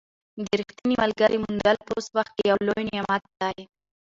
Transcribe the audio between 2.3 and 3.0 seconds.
کې یو لوی